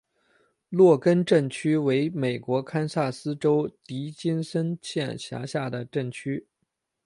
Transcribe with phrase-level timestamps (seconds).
[0.69, 6.47] 洛根镇区为美国堪萨斯州迪金森县辖下的镇区。